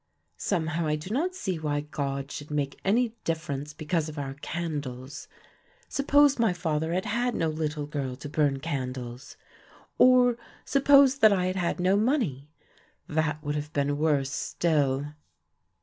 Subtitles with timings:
[0.39, 5.27] Somehow I do not see why God should make any difference because of our candles;
[5.87, 9.37] suppose my father had had no little girl to burn candles;
[9.99, 12.49] or suppose that I had had no money,
[13.07, 15.13] that would have been worse still."